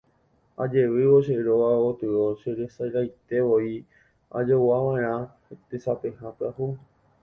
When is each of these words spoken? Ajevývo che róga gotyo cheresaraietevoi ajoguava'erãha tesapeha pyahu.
Ajevývo 0.63 1.15
che 1.25 1.35
róga 1.47 1.69
gotyo 1.81 2.23
cheresaraietevoi 2.41 3.71
ajoguava'erãha 4.37 5.21
tesapeha 5.69 6.27
pyahu. 6.37 6.65